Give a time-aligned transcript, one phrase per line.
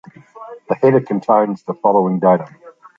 [0.67, 2.49] The header contains the following data.